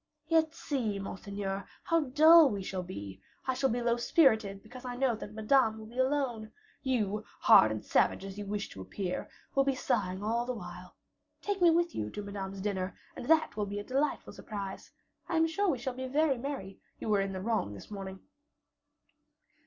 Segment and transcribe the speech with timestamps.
[0.29, 4.95] "Yet see, monseigneur, how dull we shall be; I shall be low spirited because I
[4.95, 9.29] know that Madame will be alone; you, hard and savage as you wish to appear,
[9.53, 10.95] will be sighing all the while.
[11.39, 14.89] Take me with you to Madame's dinner, and that will be a delightful surprise.
[15.29, 18.21] I am sure we shall be very merry; you were in the wrong this morning."